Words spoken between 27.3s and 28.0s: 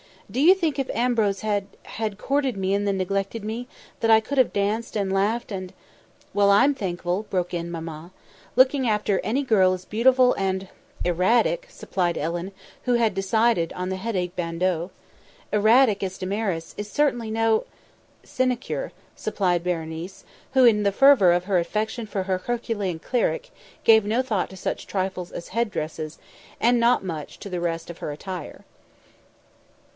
to the rest of